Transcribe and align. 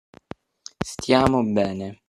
Stiamo 0.83 1.43
bene. 1.43 1.99